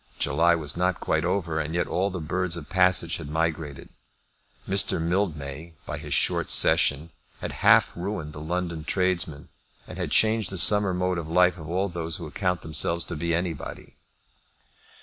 [0.17, 3.89] July was not quite over, and yet all the birds of passage had migrated.
[4.67, 4.99] Mr.
[4.99, 9.49] Mildmay, by his short session, had half ruined the London tradesmen,
[9.87, 13.15] and had changed the summer mode of life of all those who account themselves to
[13.15, 13.93] be anybody.